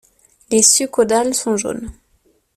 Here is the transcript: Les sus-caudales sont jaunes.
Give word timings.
Les 0.49 0.63
sus-caudales 0.63 1.35
sont 1.35 1.57
jaunes. 1.57 1.91